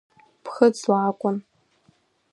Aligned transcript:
Ԥхыӡла 0.43 0.97
акәын… 1.09 1.37